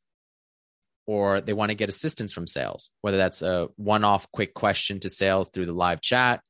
or 1.07 1.41
they 1.41 1.53
want 1.53 1.71
to 1.71 1.75
get 1.75 1.89
assistance 1.89 2.33
from 2.33 2.47
sales, 2.47 2.91
whether 3.03 3.17
that's 3.17 3.43
a 3.43 3.69
one 3.77 4.05
off 4.05 4.31
quick 4.33 4.55
question 4.55 5.01
to 5.01 5.11
sales 5.11 5.51
through 5.53 5.67
the 5.67 5.73
live 5.73 6.01
chat 6.01 6.41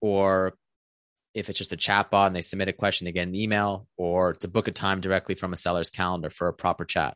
or 0.00 0.54
if 1.36 1.50
it's 1.50 1.58
just 1.58 1.72
a 1.74 1.76
chat 1.76 2.10
bot 2.10 2.28
and 2.28 2.34
they 2.34 2.40
submit 2.40 2.68
a 2.68 2.72
question, 2.72 3.04
they 3.04 3.12
get 3.12 3.28
an 3.28 3.34
email, 3.34 3.86
or 3.98 4.32
to 4.32 4.48
book 4.48 4.68
a 4.68 4.72
time 4.72 5.02
directly 5.02 5.34
from 5.34 5.52
a 5.52 5.56
seller's 5.56 5.90
calendar 5.90 6.30
for 6.30 6.48
a 6.48 6.54
proper 6.54 6.86
chat. 6.86 7.14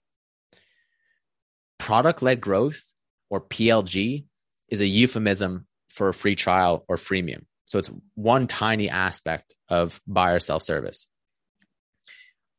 Product 1.78 2.20
led 2.20 2.40
growth, 2.42 2.82
or 3.30 3.40
PLG, 3.40 4.26
is 4.68 4.82
a 4.82 4.86
euphemism 4.86 5.66
for 5.88 6.10
a 6.10 6.14
free 6.14 6.34
trial 6.34 6.84
or 6.86 6.96
freemium. 6.96 7.46
So 7.64 7.78
it's 7.78 7.90
one 8.14 8.46
tiny 8.46 8.90
aspect 8.90 9.54
of 9.70 10.00
buyer 10.06 10.38
self 10.38 10.62
service. 10.62 11.08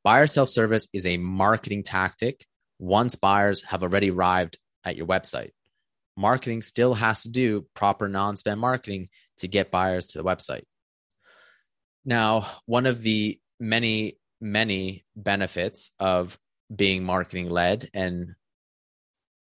Buyer 0.04 0.26
self 0.26 0.50
service 0.50 0.88
is 0.94 1.06
a 1.06 1.18
marketing 1.18 1.84
tactic 1.84 2.44
once 2.80 3.16
buyers 3.16 3.62
have 3.64 3.84
already 3.84 4.10
arrived 4.10 4.58
at 4.84 4.96
your 4.96 5.06
website. 5.06 5.52
Marketing 6.18 6.64
still 6.64 6.96
has 6.96 7.22
to 7.22 7.30
do 7.30 7.68
proper 7.76 8.08
non 8.08 8.34
spam 8.34 8.58
marketing 8.58 9.10
to 9.38 9.48
get 9.48 9.70
buyers 9.70 10.08
to 10.08 10.18
the 10.18 10.24
website. 10.24 10.64
Now, 12.04 12.48
one 12.66 12.86
of 12.86 13.02
the 13.02 13.40
many, 13.60 14.18
many 14.40 15.06
benefits 15.16 15.92
of 16.00 16.38
being 16.74 17.04
marketing 17.04 17.50
led 17.50 17.90
and 17.94 18.36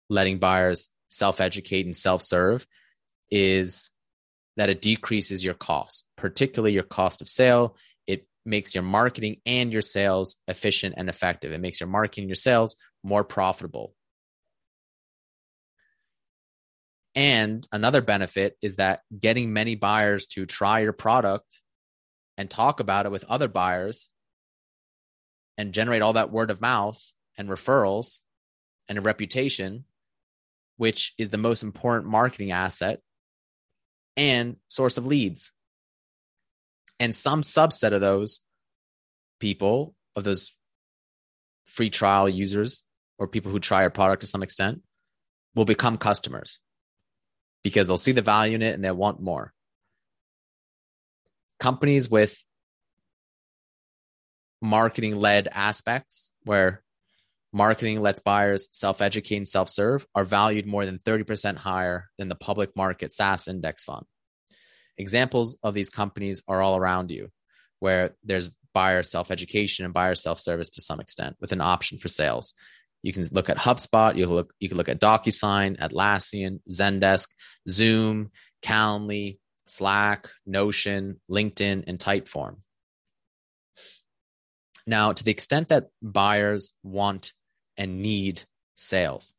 letting 0.09 0.39
buyers 0.39 0.89
self 1.09 1.41
educate 1.41 1.85
and 1.85 1.97
self 1.97 2.23
serve 2.23 2.67
is 3.31 3.91
that 4.57 4.71
it 4.71 4.81
decreases 4.81 5.45
your 5.45 5.55
cost, 5.55 6.05
particularly 6.17 6.73
your 6.73 6.83
cost 6.83 7.21
of 7.21 7.29
sale. 7.29 7.77
It 8.07 8.27
makes 8.45 8.75
your 8.75 8.83
marketing 8.83 9.37
and 9.45 9.73
your 9.73 9.83
sales 9.83 10.37
efficient 10.49 10.95
and 10.97 11.09
effective. 11.09 11.53
It 11.53 11.61
makes 11.61 11.81
your 11.81 11.89
marketing 11.89 12.25
and 12.25 12.31
your 12.31 12.37
sales 12.37 12.77
more 13.05 13.25
profitable. 13.25 13.95
And 17.15 17.67
another 17.73 18.01
benefit 18.01 18.57
is 18.63 18.77
that 18.77 19.01
getting 19.19 19.53
many 19.53 19.75
buyers 19.75 20.27
to 20.27 20.47
try 20.47 20.81
your 20.81 20.93
product 20.93 21.61
and 22.39 22.49
talk 22.49 22.79
about 22.79 23.05
it 23.05 23.13
with 23.13 23.25
other 23.25 23.49
buyers 23.49 24.09
and 25.59 25.75
generate 25.75 26.01
all 26.01 26.13
that 26.13 26.31
word 26.31 26.51
of 26.51 26.61
mouth 26.61 27.03
and 27.37 27.49
referrals 27.49 28.21
and 28.89 28.97
a 28.97 29.03
reputation, 29.03 29.85
which 30.77 31.15
is 31.19 31.31
the 31.31 31.37
most 31.37 31.65
important 31.65 32.09
marketing 32.09 32.53
asset 32.53 33.01
and 34.17 34.57
source 34.69 34.97
of 34.97 35.05
leads. 35.05 35.53
And 37.01 37.15
some 37.15 37.43
subset 37.43 37.93
of 37.93 38.01
those 38.01 38.41
people, 39.41 39.95
of 40.15 40.23
those 40.23 40.53
free 41.67 41.91
trial 41.91 42.29
users 42.29 42.85
or 43.19 43.27
people 43.27 43.51
who 43.51 43.61
try 43.61 43.83
our 43.83 43.91
product 43.91 44.21
to 44.21 44.29
some 44.29 44.45
extent, 44.45 44.83
will 45.57 45.65
become 45.65 45.99
customers 45.99 46.61
because 47.65 47.89
they'll 47.89 47.97
see 47.97 48.13
the 48.13 48.23
value 48.23 48.55
in 48.55 48.63
it 48.63 48.75
and 48.75 48.85
they'll 48.85 48.95
want 48.95 49.21
more 49.21 49.53
companies 51.59 52.11
with 52.11 52.37
marketing 54.61 55.17
led 55.17 55.49
aspects 55.51 56.33
where 56.45 56.83
marketing 57.53 58.01
lets 58.01 58.21
buyers 58.21 58.69
self 58.73 59.01
educate 59.01 59.37
and 59.37 59.49
self 59.49 59.69
serve 59.69 60.07
are 60.15 60.25
valued 60.25 60.67
more 60.67 60.85
than 60.85 60.99
30% 60.99 61.57
higher 61.57 62.09
than 62.19 62.29
the 62.29 62.35
public 62.35 62.75
market 62.77 63.13
SaaS 63.13 63.49
index 63.49 63.85
fund. 63.85 64.05
Examples 64.97 65.57
of 65.63 65.75
these 65.75 65.91
companies 65.91 66.43
are 66.49 66.61
all 66.61 66.77
around 66.77 67.11
you, 67.11 67.29
where 67.79 68.17
there's 68.25 68.51
buyer 68.75 69.03
self 69.03 69.31
education 69.31 69.85
and 69.85 69.95
buyer 69.95 70.15
self 70.15 70.41
service 70.41 70.71
to 70.71 70.83
some 70.83 71.01
extent 71.01 71.37
with 71.41 71.53
an 71.53 71.61
option 71.61 71.99
for 71.99 72.09
sales. 72.09 72.55
You 73.03 73.13
can 73.13 73.25
look 73.31 73.49
at 73.49 73.59
HubSpot, 73.59 74.17
you 74.17 74.27
look 74.27 74.53
you 74.59 74.69
can 74.69 74.77
look 74.77 74.89
at 74.89 75.01
DocuSign, 75.01 75.79
Atlassian, 75.79 76.61
Zendesk, 76.69 77.29
Zoom, 77.69 78.31
Calendly, 78.63 79.39
Slack, 79.71 80.29
Notion, 80.47 81.21
LinkedIn, 81.31 81.85
and 81.87 81.99
Typeform. 81.99 82.57
Now, 84.87 85.13
to 85.13 85.23
the 85.23 85.31
extent 85.31 85.69
that 85.69 85.89
buyers 86.03 86.73
want 86.83 87.33
and 87.77 88.01
need 88.01 88.43
sales, 88.75 89.35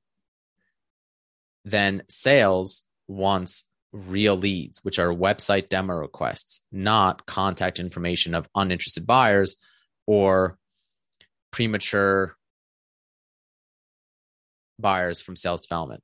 then 1.65 2.03
sales 2.07 2.83
wants 3.07 3.63
real 3.91 4.37
leads, 4.37 4.83
which 4.83 4.99
are 4.99 5.09
website 5.09 5.69
demo 5.69 5.93
requests, 5.93 6.61
not 6.71 7.25
contact 7.25 7.79
information 7.79 8.35
of 8.35 8.47
uninterested 8.53 9.07
buyers 9.07 9.55
or 10.05 10.57
premature 11.51 12.35
buyers 14.77 15.21
from 15.21 15.35
sales 15.35 15.61
development. 15.61 16.03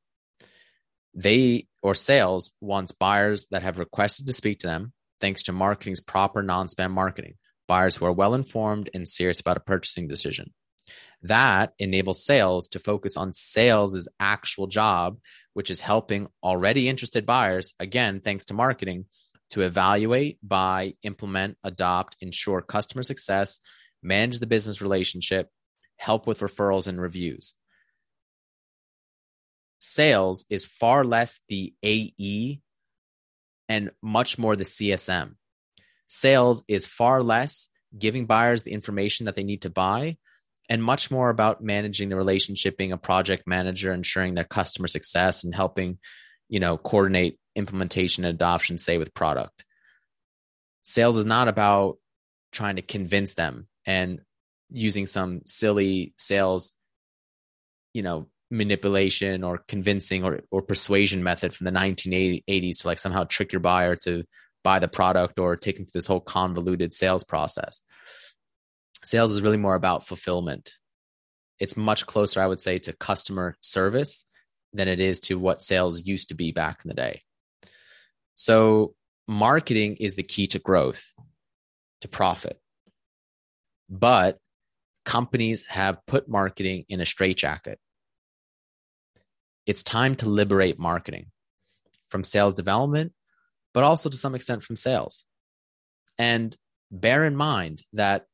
They 1.16 1.68
or 1.82 1.96
sales 1.96 2.52
wants 2.60 2.92
buyers 2.92 3.48
that 3.52 3.64
have 3.64 3.80
requested 3.80 4.28
to 4.28 4.34
speak 4.34 4.60
to 4.60 4.68
them 4.68 4.92
thanks 5.22 5.44
to 5.44 5.54
marketing's 5.54 6.02
proper 6.02 6.44
non 6.44 6.68
spam 6.68 6.92
marketing, 6.92 7.36
buyers 7.68 7.96
who 7.96 8.06
are 8.06 8.12
well 8.12 8.34
informed 8.34 8.90
and 8.94 9.08
serious 9.08 9.40
about 9.40 9.58
a 9.58 9.62
purchasing 9.62 10.08
decision. 10.08 10.54
That 11.22 11.74
enables 11.80 12.26
sales 12.26 12.68
to 12.70 12.80
focus 12.80 13.16
on 13.16 13.34
sales' 13.34 14.10
actual 14.20 14.68
job, 14.68 15.18
which 15.54 15.72
is 15.72 15.82
helping 15.82 16.28
already 16.44 16.90
interested 16.90 17.26
buyers, 17.26 17.74
again, 17.80 18.20
thanks 18.20 18.46
to 18.46 18.54
marketing, 18.54 19.06
to 19.52 19.62
evaluate, 19.62 20.38
buy, 20.44 20.96
implement, 21.02 21.58
adopt, 21.64 22.18
ensure 22.20 22.62
customer 22.62 23.04
success, 23.04 23.60
manage 24.04 24.40
the 24.40 24.48
business 24.48 24.82
relationship, 24.82 25.50
help 25.96 26.28
with 26.28 26.42
referrals 26.42 26.88
and 26.88 27.02
reviews 27.02 27.56
sales 29.80 30.46
is 30.50 30.66
far 30.66 31.04
less 31.04 31.40
the 31.50 31.74
AE 31.84 32.60
and 33.68 33.92
much 34.02 34.38
more 34.38 34.56
the 34.56 34.64
CSM. 34.64 35.36
Sales 36.06 36.64
is 36.68 36.86
far 36.86 37.24
less 37.24 37.70
giving 37.98 38.26
buyers 38.26 38.64
the 38.64 38.74
information 38.74 39.26
that 39.26 39.36
they 39.36 39.44
need 39.44 39.64
to 39.64 39.70
buy 39.70 40.18
and 40.70 40.84
much 40.84 41.12
more 41.12 41.30
about 41.30 41.64
managing 41.64 42.10
the 42.10 42.16
relationship 42.16 42.78
being 42.78 42.92
a 42.92 42.98
project 42.98 43.44
manager 43.46 43.94
ensuring 43.94 44.34
their 44.34 44.44
customer 44.44 44.88
success 44.88 45.44
and 45.44 45.56
helping 45.56 45.98
you 46.50 46.60
know 46.60 46.78
coordinate 46.78 47.40
implementation 47.56 48.26
and 48.26 48.34
adoption 48.34 48.78
say 48.78 48.98
with 48.98 49.14
product 49.14 49.66
sales 50.84 51.18
is 51.18 51.26
not 51.26 51.48
about 51.48 51.98
trying 52.52 52.76
to 52.76 52.82
convince 52.82 53.34
them 53.34 53.68
and 53.86 54.22
using 54.70 55.06
some 55.06 55.42
silly 55.46 56.14
sales 56.18 56.74
you 57.94 58.02
know 58.02 58.28
manipulation 58.56 59.44
or 59.44 59.60
convincing 59.68 60.24
or, 60.24 60.42
or 60.52 60.62
persuasion 60.62 61.24
method 61.24 61.54
from 61.54 61.66
the 61.66 61.72
1980s 61.72 62.82
to 62.82 62.88
like 62.88 62.98
somehow 62.98 63.24
trick 63.24 63.52
your 63.52 63.60
buyer 63.60 63.96
to 63.96 64.24
buy 64.64 64.80
the 64.80 64.88
product 64.88 65.40
or 65.40 65.56
take 65.56 65.78
them 65.78 65.86
through 65.86 66.00
this 66.00 66.08
whole 66.08 66.20
convoluted 66.20 66.94
sales 66.94 67.24
process. 67.24 67.82
Sales 69.04 69.32
is 69.32 69.42
really 69.42 69.58
more 69.58 69.76
about 69.76 70.08
fulfillment. 70.08 70.74
It's 71.60 71.78
much 71.78 72.06
closer, 72.06 72.42
I 72.42 72.48
would 72.48 72.60
say, 72.60 72.80
to 72.80 72.94
customer 72.94 73.56
service 73.62 74.26
than 74.74 74.88
it 74.88 75.00
is 75.00 75.20
to 75.22 75.40
what 75.40 75.62
sales 75.62 76.06
used 76.06 76.30
to 76.30 76.36
be 76.36 76.52
back 76.52 76.80
in 76.84 76.90
the 76.90 76.96
day. 76.96 77.22
So, 78.34 78.96
marketing 79.28 79.98
is 80.00 80.16
the 80.16 80.24
key 80.24 80.48
to 80.48 80.60
growth, 80.60 81.14
to 82.02 82.08
profit. 82.08 82.60
But 83.90 84.40
companies 85.06 85.64
have 85.70 86.06
put 86.08 86.28
marketing 86.28 86.86
in 86.90 87.00
a 87.00 87.06
straitjacket 87.06 87.80
it's 89.66 89.84
time 89.84 90.16
to 90.16 90.30
liberate 90.30 90.80
marketing 90.80 91.28
from 92.10 92.24
sales 92.24 92.54
development, 92.54 93.14
but 93.74 93.84
also 93.84 94.10
to 94.10 94.18
some 94.18 94.36
extent 94.36 94.64
from 94.64 94.76
sales. 94.76 95.26
And 96.18 96.56
bear 96.92 97.26
in 97.26 97.36
mind 97.36 97.82
that 97.94 98.26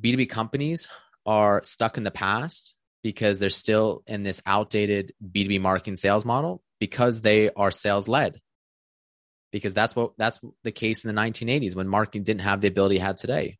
B2B 0.00 0.28
companies 0.28 0.88
are 1.26 1.62
stuck 1.64 1.96
in 1.96 2.04
the 2.04 2.10
past 2.10 2.74
because 3.02 3.38
they're 3.38 3.50
still 3.50 4.02
in 4.06 4.22
this 4.22 4.42
outdated 4.46 5.12
B2B 5.24 5.60
marketing 5.60 5.96
sales 5.96 6.24
model 6.24 6.62
because 6.78 7.20
they 7.20 7.50
are 7.50 7.70
sales 7.70 8.08
led. 8.08 8.40
Because 9.50 9.74
that's 9.74 9.94
what 9.94 10.12
that's 10.16 10.40
the 10.64 10.72
case 10.72 11.04
in 11.04 11.14
the 11.14 11.20
1980s 11.20 11.76
when 11.76 11.86
marketing 11.86 12.22
didn't 12.22 12.40
have 12.40 12.60
the 12.60 12.68
ability 12.68 12.96
it 12.96 13.02
had 13.02 13.18
today. 13.18 13.58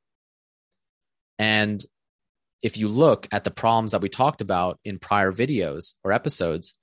And 1.39 1.85
if 2.63 2.77
you 2.77 2.89
look 2.89 3.27
at 3.33 3.45
the 3.45 3.51
problems 3.51 3.91
that 3.91 4.01
we 4.01 4.09
talked 4.09 4.41
about 4.41 4.79
in 4.85 4.99
prior 4.99 5.33
videos 5.33 5.95
or 6.05 6.13
episodes, 6.13 6.75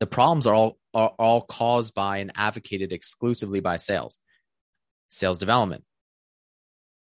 the 0.00 0.06
problems 0.06 0.46
are 0.46 0.54
all 0.54 0.78
are 0.92 1.14
all 1.18 1.42
caused 1.42 1.94
by 1.94 2.18
and 2.18 2.32
advocated 2.34 2.90
exclusively 2.90 3.60
by 3.60 3.76
sales, 3.76 4.18
sales 5.08 5.38
development, 5.38 5.84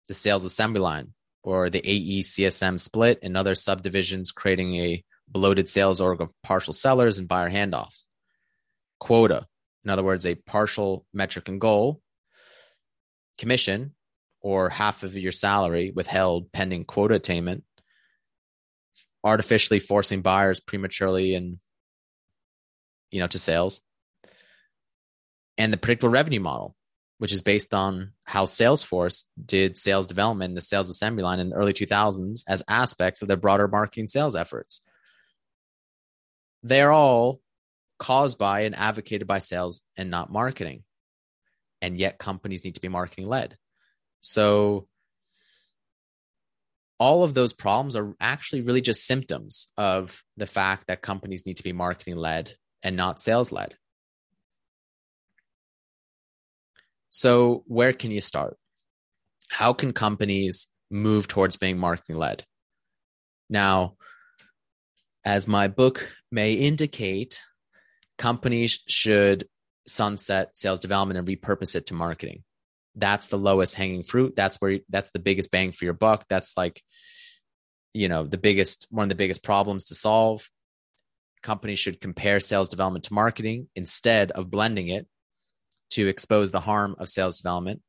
the 0.07 0.13
sales 0.13 0.43
assembly 0.43 0.81
line, 0.81 1.13
or 1.43 1.69
the 1.69 1.88
AE 1.88 2.21
CSM 2.21 2.79
split 2.79 3.19
and 3.21 3.38
other 3.38 3.55
subdivisions, 3.55 4.31
creating 4.31 4.75
a 4.77 5.03
bloated 5.27 5.69
sales 5.69 6.01
org 6.01 6.19
of 6.19 6.29
partial 6.43 6.74
sellers 6.74 7.19
and 7.19 7.27
buyer 7.27 7.50
handoffs. 7.50 8.05
Quota, 9.00 9.45
in 9.86 9.91
other 9.91 10.03
words, 10.03 10.25
a 10.25 10.36
partial 10.36 11.05
metric 11.13 11.48
and 11.48 11.62
goal. 11.62 12.01
Commission, 13.38 13.93
or 14.41 14.69
half 14.69 15.03
of 15.03 15.15
your 15.15 15.31
salary 15.31 15.91
withheld 15.93 16.51
pending 16.51 16.86
quota 16.86 17.15
attainment. 17.15 17.63
Artificially 19.24 19.79
forcing 19.79 20.22
buyers 20.22 20.60
prematurely 20.60 21.36
and 21.36 21.60
you 23.12 23.19
know 23.19 23.27
to 23.27 23.39
sales. 23.39 23.81
And 25.58 25.74
the 25.74 25.77
predictable 25.77 26.12
revenue 26.12 26.39
model, 26.39 26.75
which 27.17 27.34
is 27.34 27.41
based 27.41 27.74
on 27.74 28.13
how 28.24 28.46
Salesforce 28.46 29.25
did 29.43 29.77
sales 29.77 30.08
development 30.08 30.51
in 30.51 30.55
the 30.55 30.62
sales 30.62 30.89
assembly 30.89 31.22
line 31.22 31.39
in 31.39 31.50
the 31.50 31.55
early 31.55 31.74
2000s 31.74 32.43
as 32.48 32.63
aspects 32.69 33.22
of 33.22 33.27
their 33.27 33.36
broader 33.36 33.67
marketing 33.67 34.08
sales 34.08 34.38
efforts. 34.38 34.79
They're 36.63 36.91
all 36.91 37.41
caused 38.00 38.38
by 38.38 38.62
and 38.62 38.75
advocated 38.75 39.27
by 39.27 39.39
sales 39.39 39.81
and 39.98 40.10
not 40.10 40.31
marketing. 40.31 40.84
And 41.81 41.98
yet 41.98 42.19
companies 42.19 42.63
need 42.63 42.75
to 42.75 42.81
be 42.81 42.88
marketing 42.88 43.25
led. 43.25 43.58
So 44.21 44.88
all 46.99 47.23
of 47.23 47.33
those 47.33 47.53
problems 47.53 47.95
are 47.95 48.13
actually 48.19 48.61
really 48.61 48.81
just 48.81 49.05
symptoms 49.05 49.69
of 49.77 50.21
the 50.35 50.45
fact 50.45 50.88
that 50.88 51.01
companies 51.01 51.45
need 51.45 51.57
to 51.57 51.63
be 51.63 51.71
marketing 51.71 52.17
led 52.17 52.53
and 52.83 52.95
not 52.95 53.21
sales 53.21 53.51
led. 53.51 53.75
So, 57.09 57.63
where 57.65 57.93
can 57.93 58.11
you 58.11 58.21
start? 58.21 58.57
How 59.49 59.73
can 59.73 59.93
companies 59.93 60.67
move 60.91 61.27
towards 61.27 61.57
being 61.57 61.77
marketing 61.77 62.17
led? 62.17 62.45
Now, 63.49 63.95
as 65.25 65.47
my 65.47 65.67
book 65.69 66.11
may 66.31 66.53
indicate, 66.53 67.41
companies 68.17 68.79
should 68.88 69.47
sunset 69.88 70.55
sales 70.55 70.79
development 70.79 71.17
and 71.17 71.27
repurpose 71.27 71.75
it 71.75 71.88
to 71.88 71.95
marketing. 71.95 72.43
That's 72.99 73.27
the 73.27 73.37
lowest 73.37 73.75
hanging 73.75 74.03
fruit. 74.03 74.33
That's 74.35 74.57
where 74.57 74.79
that's 74.89 75.11
the 75.11 75.19
biggest 75.19 75.51
bang 75.51 75.71
for 75.71 75.85
your 75.85 75.93
buck. 75.93 76.25
That's 76.29 76.57
like, 76.57 76.81
you 77.93 78.09
know, 78.09 78.23
the 78.25 78.37
biggest 78.37 78.87
one 78.89 79.03
of 79.03 79.09
the 79.09 79.15
biggest 79.15 79.43
problems 79.43 79.85
to 79.85 79.95
solve. 79.95 80.49
Companies 81.41 81.79
should 81.79 82.01
compare 82.01 82.39
sales 82.39 82.69
development 82.69 83.05
to 83.05 83.13
marketing 83.13 83.69
instead 83.75 84.31
of 84.31 84.51
blending 84.51 84.89
it 84.89 85.07
to 85.91 86.07
expose 86.07 86.51
the 86.51 86.59
harm 86.59 86.95
of 86.99 87.09
sales 87.09 87.37
development 87.37 87.81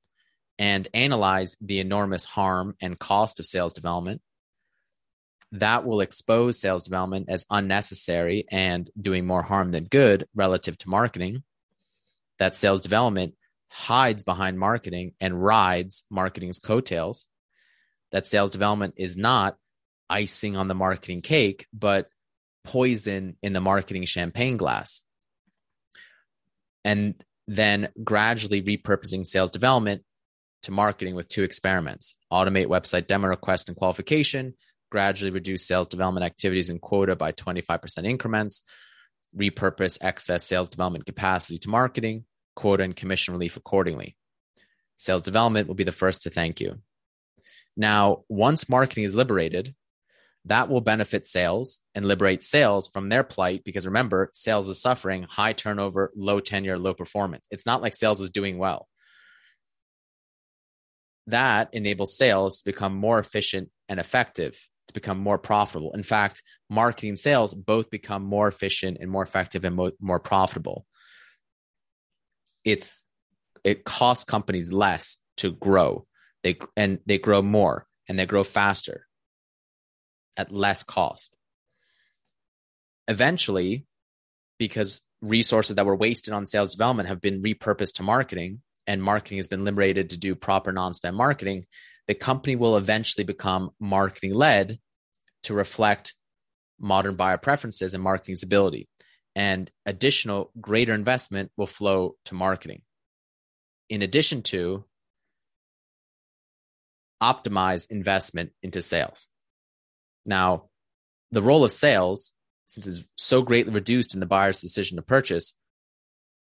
and 0.59 0.89
analyze 0.95 1.57
the 1.61 1.81
enormous 1.81 2.25
harm 2.25 2.75
and 2.81 2.99
cost 2.99 3.41
of 3.41 3.47
sales 3.47 3.73
development. 3.73 4.21
That 5.53 5.85
will 5.85 6.01
expose 6.01 6.59
sales 6.59 6.85
development 6.85 7.27
as 7.29 7.47
unnecessary 7.51 8.47
and 8.51 8.89
doing 9.01 9.27
more 9.27 9.43
harm 9.43 9.73
than 9.73 9.85
good 9.85 10.29
relative 10.35 10.79
to 10.79 10.89
marketing. 10.89 11.43
That 12.39 12.55
sales 12.55 12.83
development 12.83 13.35
hides 13.71 14.25
behind 14.25 14.59
marketing 14.59 15.13
and 15.21 15.43
rides 15.43 16.05
marketing's 16.11 16.59
coattails. 16.59 17.27
That 18.13 18.27
sales 18.27 18.51
development 18.51 18.95
is 18.97 19.17
not 19.17 19.57
icing 20.09 20.57
on 20.57 20.67
the 20.67 20.75
marketing 20.75 21.23
cake, 21.23 21.67
but 21.73 22.09
poison 22.65 23.37
in 23.43 23.53
the 23.53 23.61
marketing 23.61 24.05
champagne 24.05 24.57
glass. 24.57 25.05
And 26.85 27.15
then 27.47 27.89
gradually 28.03 28.63
repurposing 28.63 29.27
sales 29.27 29.51
development 29.51 30.03
to 30.65 30.73
marketing 30.73 31.15
with 31.15 31.29
two 31.29 31.43
experiments 31.43 32.17
automate 32.33 32.67
website 32.67 33.07
demo 33.07 33.29
request 33.29 33.69
and 33.69 33.77
qualification, 33.77 34.55
gradually 34.91 35.31
reduce 35.31 35.67
sales 35.67 35.87
development 35.87 36.27
activities 36.27 36.71
and 36.71 36.81
quota 36.81 37.17
by 37.17 37.33
25% 37.33 38.05
increments, 38.05 38.63
repurpose 39.39 39.99
excess 40.01 40.45
sales 40.45 40.69
development 40.69 41.07
capacity 41.07 41.59
to 41.59 41.69
marketing, 41.69 42.25
quota 42.55 42.83
and 42.83 42.97
commission 42.97 43.33
relief 43.33 43.57
accordingly. 43.57 44.17
Sales 44.97 45.23
development 45.23 45.69
will 45.69 45.75
be 45.75 45.85
the 45.85 45.93
first 45.93 46.23
to 46.23 46.31
thank 46.31 46.61
you. 46.61 46.77
Now, 47.77 48.25
once 48.29 48.69
marketing 48.69 49.05
is 49.05 49.15
liberated, 49.15 49.75
that 50.47 50.69
will 50.69 50.81
benefit 50.81 51.27
sales 51.27 51.81
and 51.95 52.07
liberate 52.07 52.43
sales 52.43 52.89
from 52.89 53.09
their 53.09 53.23
plight 53.23 53.63
because 53.65 53.87
remember, 53.87 54.31
sales 54.33 54.69
is 54.69 54.81
suffering 54.81 55.25
high 55.25 55.53
turnover, 55.53 56.13
low 56.17 56.41
tenure, 56.41 56.79
low 56.79 56.95
performance. 56.95 57.47
It's 57.51 57.67
not 57.67 57.83
like 57.83 57.95
sales 57.95 58.21
is 58.21 58.31
doing 58.31 58.59
well. 58.59 58.89
That 61.27 61.69
enables 61.73 62.17
sales 62.17 62.59
to 62.59 62.65
become 62.65 62.97
more 62.97 63.19
efficient 63.19 63.69
and 63.89 64.01
effective, 64.01 64.59
to 64.89 64.95
become 64.95 65.19
more 65.19 65.39
profitable. 65.39 65.93
In 65.93 66.03
fact, 66.03 66.43
marketing 66.71 67.11
and 67.11 67.19
sales 67.19 67.53
both 67.55 67.91
become 67.91 68.25
more 68.25 68.49
efficient 68.49 68.97
and 69.01 69.11
more 69.11 69.23
effective 69.23 69.65
and 69.65 69.77
mo- 69.77 69.93
more 70.01 70.21
profitable. 70.21 70.87
It's 72.65 73.09
it 73.65 73.85
costs 73.85 74.25
companies 74.25 74.73
less 74.73 75.19
to 75.39 75.53
grow. 75.53 76.07
They 76.43 76.59
and 76.77 76.99
they 77.07 77.19
grow 77.19 77.43
more 77.43 77.87
and 78.09 78.19
they 78.19 78.27
grow 78.27 78.45
faster 78.45 79.07
at 80.37 80.53
less 80.53 80.83
cost. 80.83 81.37
Eventually, 83.09 83.87
because 84.59 85.03
resources 85.21 85.77
that 85.77 85.87
were 85.87 85.97
wasted 85.97 86.33
on 86.33 86.47
sales 86.47 86.73
development 86.73 87.09
have 87.09 87.21
been 87.21 87.43
repurposed 87.43 87.95
to 87.95 88.03
marketing 88.03 88.63
and 88.87 89.03
marketing 89.03 89.39
has 89.39 89.49
been 89.49 89.65
liberated 89.65 90.11
to 90.11 90.17
do 90.17 90.35
proper 90.35 90.73
non-spam 90.73 91.15
marketing, 91.15 91.67
the 92.07 92.15
company 92.15 92.57
will 92.57 92.77
eventually 92.77 93.25
become 93.25 93.71
marketing 93.79 94.35
led 94.35 94.79
to 95.45 95.55
reflect 95.55 96.15
modern 96.79 97.15
buyer 97.15 97.37
preferences 97.37 97.95
and 97.95 98.03
marketing's 98.03 98.43
ability. 98.43 98.89
And 99.37 99.71
additional 99.87 100.51
greater 100.61 100.93
investment 100.93 101.51
will 101.57 101.67
flow 101.67 102.17
to 102.27 102.35
marketing. 102.35 102.83
In 103.89 104.03
addition 104.03 104.43
to 104.43 104.85
optimize 107.23 107.91
investment 107.91 108.51
into 108.63 108.83
sales. 108.83 109.29
Now, 110.25 110.71
the 111.31 111.43
role 111.43 111.65
of 111.65 111.73
sales, 111.73 112.35
since 112.67 112.87
it's 112.87 113.05
so 113.17 113.43
greatly 113.43 113.73
reduced 113.73 114.15
in 114.15 114.21
the 114.21 114.27
buyer's 114.27 114.61
decision 114.61 114.97
to 114.97 115.03
purchase, 115.03 115.55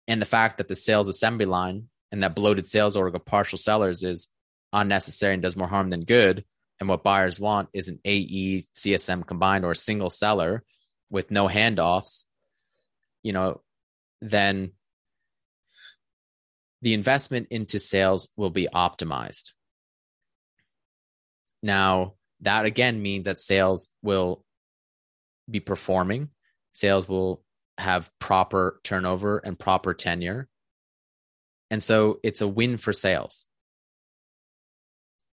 and 0.07 0.21
the 0.21 0.25
fact 0.25 0.57
that 0.57 0.67
the 0.67 0.75
sales 0.75 1.09
assembly 1.09 1.45
line 1.45 1.89
and 2.11 2.23
that 2.23 2.35
bloated 2.35 2.67
sales 2.67 2.95
org 2.95 3.15
of 3.15 3.25
partial 3.25 3.57
sellers 3.57 4.03
is 4.03 4.29
unnecessary 4.71 5.33
and 5.33 5.43
does 5.43 5.57
more 5.57 5.67
harm 5.67 5.89
than 5.89 6.05
good, 6.05 6.45
and 6.79 6.87
what 6.87 7.03
buyers 7.03 7.39
want 7.39 7.69
is 7.73 7.87
an 7.87 7.99
AE 8.05 8.61
CSM 8.75 9.25
combined 9.25 9.65
or 9.65 9.71
a 9.71 9.75
single 9.75 10.09
seller 10.09 10.63
with 11.09 11.31
no 11.31 11.47
handoffs, 11.47 12.25
you 13.23 13.33
know, 13.33 13.61
then 14.21 14.71
the 16.81 16.93
investment 16.93 17.47
into 17.49 17.79
sales 17.79 18.29
will 18.37 18.49
be 18.49 18.67
optimized. 18.73 19.51
Now, 21.63 22.13
that 22.41 22.65
again 22.65 23.01
means 23.01 23.25
that 23.25 23.39
sales 23.39 23.89
will 24.03 24.43
be 25.49 25.59
performing, 25.59 26.29
sales 26.73 27.07
will 27.07 27.43
have 27.77 28.11
proper 28.19 28.79
turnover 28.83 29.37
and 29.39 29.57
proper 29.57 29.93
tenure. 29.93 30.47
And 31.69 31.81
so 31.81 32.19
it's 32.23 32.41
a 32.41 32.47
win 32.47 32.77
for 32.77 32.93
sales 32.93 33.47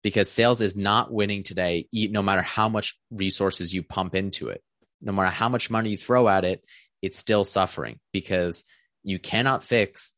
because 0.03 0.31
sales 0.31 0.61
is 0.61 0.77
not 0.77 1.13
winning 1.13 1.43
today, 1.43 1.89
no 1.93 2.23
matter 2.23 2.43
how 2.43 2.69
much 2.69 2.99
resources 3.11 3.73
you 3.73 3.83
pump 3.83 4.15
into 4.15 4.49
it, 4.49 4.63
no 5.01 5.13
matter 5.13 5.31
how 5.31 5.49
much 5.49 5.71
money 5.71 5.91
you 5.91 5.97
throw 5.97 6.29
at 6.29 6.45
it, 6.45 6.65
it's 7.03 7.19
still 7.19 7.45
suffering 7.45 7.99
because 8.13 8.65
you 9.03 9.19
cannot 9.19 9.65
fix 9.65 10.15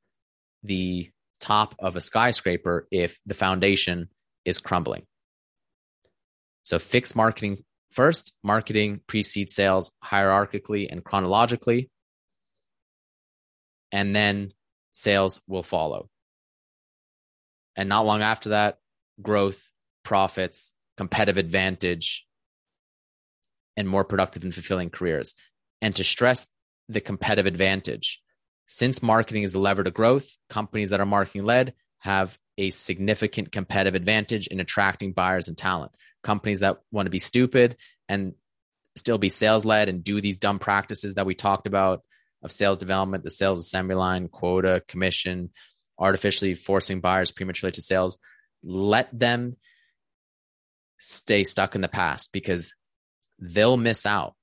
the 0.63 1.11
top 1.41 1.75
of 1.79 1.97
a 1.97 2.01
skyscraper 2.01 2.87
if 2.91 3.19
the 3.27 3.35
foundation 3.35 4.09
is 4.45 4.59
crumbling. 4.59 5.05
So 6.63 6.79
fix 6.79 7.15
marketing 7.17 7.65
first. 7.93 8.33
Marketing 8.43 9.01
precedes 9.07 9.55
sales 9.55 9.93
hierarchically 10.05 10.89
and 10.91 11.05
chronologically. 11.05 11.91
And 13.93 14.15
then 14.15 14.53
sales 14.93 15.41
will 15.47 15.63
follow. 15.63 16.09
And 17.77 17.89
not 17.89 18.07
long 18.07 18.23
after 18.23 18.51
that, 18.51 18.79
growth, 19.21 19.71
profits, 20.05 20.73
competitive 20.97 21.37
advantage, 21.37 22.27
and 23.77 23.89
more 23.89 24.05
productive 24.05 24.45
and 24.45 24.55
fulfilling 24.55 24.91
careers. 24.91 25.35
And 25.83 25.95
to 25.97 26.05
stress 26.05 26.49
the 26.89 27.01
competitive 27.01 27.47
advantage. 27.47 28.21
Since 28.67 29.03
marketing 29.03 29.43
is 29.43 29.53
the 29.53 29.59
lever 29.59 29.85
to 29.85 29.91
growth, 29.91 30.37
companies 30.49 30.91
that 30.91 31.01
are 31.01 31.07
marketing 31.07 31.45
led 31.45 31.75
have 31.99 32.39
a 32.57 32.71
significant 32.71 33.53
competitive 33.53 33.95
advantage 33.95 34.47
in 34.47 34.61
attracting 34.61 35.13
buyers 35.13 35.49
and 35.49 35.57
talent. 35.57 35.93
Companies 36.23 36.61
that 36.61 36.79
want 36.91 37.07
to 37.07 37.11
be 37.11 37.19
stupid 37.19 37.77
and 38.09 38.35
still 38.97 39.19
be 39.19 39.29
sales 39.29 39.65
led 39.65 39.89
and 39.89 40.05
do 40.05 40.21
these 40.21 40.39
dumb 40.39 40.59
practices 40.59 41.15
that 41.15 41.27
we 41.27 41.35
talked 41.35 41.67
about 41.67 42.03
of 42.43 42.53
sales 42.53 42.79
development, 42.79 43.25
the 43.25 43.31
sales 43.31 43.61
assembly 43.61 43.95
line, 43.95 44.29
quota, 44.29 44.83
commission, 44.87 45.51
artificially 45.99 46.55
forcing 46.55 47.01
buyers 47.01 47.31
prematurely 47.31 47.73
to 47.73 47.81
sales, 47.81 48.19
let 48.63 49.09
them 49.17 49.57
stay 50.99 51.45
stuck 51.45 51.75
in 51.75 51.81
the 51.81 51.89
past 51.89 52.33
because 52.33 52.75
they'll 53.39 53.77
miss 53.77 54.07
out. 54.07 54.35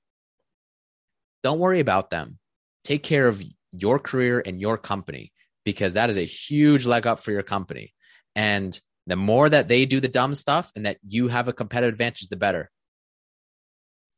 Don't 1.42 1.58
worry 1.58 1.80
about 1.80 2.10
them. 2.10 2.38
Take 2.84 3.02
care 3.02 3.28
of 3.28 3.42
your 3.72 3.98
career 3.98 4.42
and 4.44 4.60
your 4.60 4.78
company 4.78 5.32
because 5.64 5.94
that 5.94 6.10
is 6.10 6.16
a 6.16 6.24
huge 6.24 6.86
leg 6.86 7.06
up 7.06 7.20
for 7.20 7.32
your 7.32 7.42
company. 7.42 7.94
And 8.34 8.78
the 9.06 9.16
more 9.16 9.48
that 9.48 9.68
they 9.68 9.86
do 9.86 10.00
the 10.00 10.08
dumb 10.08 10.34
stuff 10.34 10.70
and 10.76 10.86
that 10.86 10.98
you 11.06 11.28
have 11.28 11.48
a 11.48 11.52
competitive 11.52 11.94
advantage, 11.94 12.28
the 12.28 12.36
better. 12.36 12.70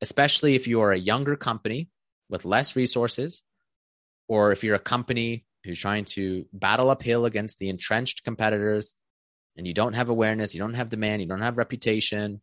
Especially 0.00 0.54
if 0.54 0.66
you 0.66 0.80
are 0.82 0.92
a 0.92 0.98
younger 0.98 1.36
company 1.36 1.88
with 2.28 2.44
less 2.44 2.76
resources, 2.76 3.42
or 4.28 4.52
if 4.52 4.64
you're 4.64 4.74
a 4.74 4.80
company 4.80 5.44
who's 5.64 5.78
trying 5.78 6.04
to 6.04 6.46
battle 6.52 6.90
uphill 6.90 7.24
against 7.24 7.58
the 7.58 7.68
entrenched 7.68 8.24
competitors 8.24 8.94
and 9.56 9.66
you 9.66 9.74
don't 9.74 9.94
have 9.94 10.08
awareness, 10.08 10.54
you 10.54 10.60
don't 10.60 10.74
have 10.74 10.88
demand, 10.88 11.22
you 11.22 11.28
don't 11.28 11.40
have 11.40 11.56
reputation, 11.56 12.42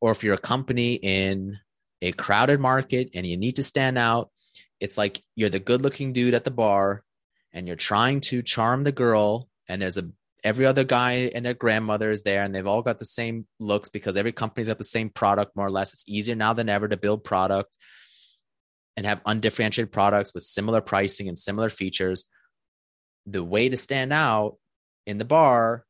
or 0.00 0.12
if 0.12 0.24
you're 0.24 0.34
a 0.34 0.38
company 0.38 0.94
in 0.94 1.58
a 2.02 2.12
crowded 2.12 2.60
market 2.60 3.10
and 3.14 3.26
you 3.26 3.36
need 3.36 3.56
to 3.56 3.62
stand 3.62 3.98
out, 3.98 4.30
it's 4.80 4.96
like 4.96 5.22
you're 5.34 5.48
the 5.48 5.58
good 5.58 5.82
looking 5.82 6.12
dude 6.12 6.34
at 6.34 6.44
the 6.44 6.50
bar 6.50 7.02
and 7.52 7.66
you're 7.66 7.76
trying 7.76 8.20
to 8.20 8.42
charm 8.42 8.84
the 8.84 8.92
girl 8.92 9.48
and 9.68 9.82
there's 9.82 9.98
a 9.98 10.08
every 10.44 10.66
other 10.66 10.84
guy 10.84 11.32
and 11.34 11.44
their 11.44 11.54
grandmother 11.54 12.12
is 12.12 12.22
there 12.22 12.44
and 12.44 12.54
they've 12.54 12.66
all 12.66 12.82
got 12.82 13.00
the 13.00 13.04
same 13.04 13.44
looks 13.58 13.88
because 13.88 14.16
every 14.16 14.30
company's 14.30 14.68
got 14.68 14.78
the 14.78 14.84
same 14.84 15.10
product 15.10 15.56
more 15.56 15.66
or 15.66 15.70
less. 15.70 15.92
It's 15.92 16.04
easier 16.06 16.36
now 16.36 16.52
than 16.52 16.68
ever 16.68 16.86
to 16.86 16.96
build 16.96 17.24
product 17.24 17.76
and 18.96 19.04
have 19.04 19.20
undifferentiated 19.26 19.92
products 19.92 20.32
with 20.32 20.44
similar 20.44 20.80
pricing 20.80 21.28
and 21.28 21.38
similar 21.38 21.70
features. 21.70 22.26
The 23.26 23.42
way 23.42 23.68
to 23.68 23.76
stand 23.76 24.12
out 24.12 24.58
in 25.06 25.18
the 25.18 25.24
bar 25.24 25.84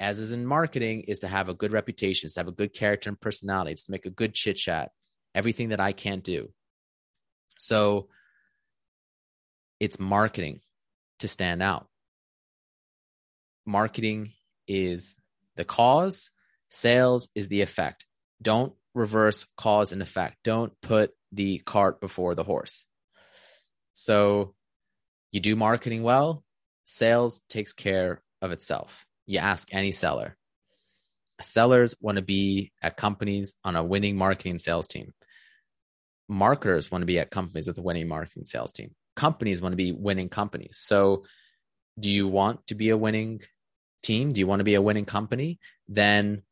as 0.00 0.18
is 0.18 0.32
in 0.32 0.46
marketing, 0.46 1.02
is 1.02 1.20
to 1.20 1.28
have 1.28 1.50
a 1.50 1.54
good 1.54 1.72
reputation, 1.72 2.26
is 2.26 2.32
to 2.32 2.40
have 2.40 2.48
a 2.48 2.52
good 2.52 2.72
character 2.72 3.10
and 3.10 3.20
personality, 3.20 3.72
it's 3.72 3.84
to 3.84 3.92
make 3.92 4.06
a 4.06 4.10
good 4.10 4.34
chit 4.34 4.56
chat, 4.56 4.90
everything 5.34 5.70
that 5.70 5.80
I 5.80 5.92
can't 5.92 6.24
do. 6.24 6.50
So 7.58 8.08
it's 9.78 9.98
marketing 9.98 10.60
to 11.20 11.28
stand 11.28 11.62
out. 11.62 11.88
Marketing 13.66 14.32
is 14.66 15.14
the 15.56 15.64
cause, 15.64 16.30
sales 16.68 17.28
is 17.34 17.48
the 17.48 17.60
effect. 17.60 18.06
Don't 18.42 18.72
reverse 18.94 19.46
cause 19.56 19.92
and 19.92 20.02
effect. 20.02 20.36
Don't 20.44 20.72
put 20.80 21.12
the 21.32 21.58
cart 21.58 22.00
before 22.00 22.34
the 22.34 22.44
horse. 22.44 22.86
So 23.92 24.54
you 25.32 25.40
do 25.40 25.56
marketing 25.56 26.02
well, 26.02 26.42
sales 26.84 27.42
takes 27.48 27.72
care 27.72 28.22
of 28.42 28.50
itself 28.50 29.06
you 29.30 29.38
ask 29.38 29.72
any 29.72 29.92
seller. 29.92 30.36
Sellers 31.40 31.94
want 32.00 32.16
to 32.16 32.22
be 32.22 32.72
at 32.82 32.96
companies 32.96 33.54
on 33.64 33.76
a 33.76 33.84
winning 33.84 34.16
marketing 34.16 34.58
sales 34.58 34.88
team. 34.88 35.12
Marketers 36.30 36.90
want 36.90 37.02
to 37.02 37.06
be 37.06 37.18
at 37.18 37.30
companies 37.30 37.66
with 37.66 37.78
a 37.78 37.82
winning 37.82 38.08
marketing 38.08 38.44
sales 38.44 38.72
team. 38.72 38.94
Companies 39.16 39.60
want 39.60 39.72
to 39.72 39.76
be 39.76 39.92
winning 39.92 40.28
companies. 40.28 40.78
So, 40.80 41.24
do 41.98 42.08
you 42.08 42.28
want 42.28 42.66
to 42.68 42.74
be 42.74 42.90
a 42.90 42.96
winning 42.96 43.42
team? 44.02 44.32
Do 44.32 44.40
you 44.40 44.46
want 44.46 44.60
to 44.60 44.64
be 44.64 44.74
a 44.74 44.82
winning 44.82 45.04
company? 45.04 45.58
Then 45.88 46.42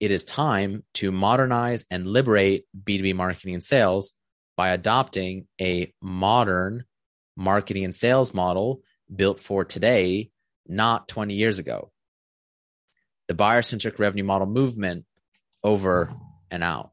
it 0.00 0.10
is 0.10 0.24
time 0.24 0.84
to 0.94 1.10
modernize 1.10 1.86
and 1.90 2.06
liberate 2.06 2.66
B2B 2.82 3.14
marketing 3.14 3.54
and 3.54 3.64
sales 3.64 4.12
by 4.56 4.70
adopting 4.70 5.46
a 5.60 5.92
modern 6.02 6.84
marketing 7.36 7.84
and 7.84 7.94
sales 7.94 8.34
model 8.34 8.82
built 9.14 9.40
for 9.40 9.64
today, 9.64 10.30
not 10.66 11.08
20 11.08 11.34
years 11.34 11.58
ago 11.58 11.90
the 13.28 13.34
buyer 13.34 13.62
centric 13.62 13.98
revenue 13.98 14.24
model 14.24 14.46
movement 14.46 15.04
over 15.62 16.12
and 16.50 16.64
out. 16.64 16.90